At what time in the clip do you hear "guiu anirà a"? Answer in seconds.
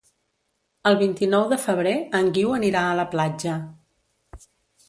2.39-2.99